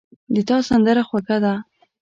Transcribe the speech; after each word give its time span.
د 0.33 0.37
تا 0.47 0.57
سندره 0.69 1.03
خوږه 1.07 1.37
ده 1.43 1.53